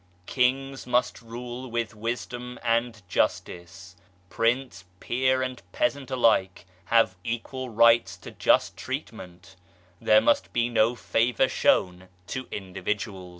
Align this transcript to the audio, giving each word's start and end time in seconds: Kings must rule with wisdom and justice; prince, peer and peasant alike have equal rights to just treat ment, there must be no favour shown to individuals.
Kings 0.25 0.87
must 0.87 1.21
rule 1.21 1.69
with 1.69 1.93
wisdom 1.93 2.57
and 2.63 3.07
justice; 3.07 3.95
prince, 4.31 4.83
peer 4.99 5.43
and 5.43 5.61
peasant 5.71 6.09
alike 6.09 6.65
have 6.85 7.15
equal 7.23 7.69
rights 7.69 8.17
to 8.17 8.31
just 8.31 8.75
treat 8.75 9.13
ment, 9.13 9.57
there 9.99 10.19
must 10.19 10.51
be 10.53 10.69
no 10.69 10.95
favour 10.95 11.47
shown 11.47 12.07
to 12.25 12.47
individuals. 12.51 13.29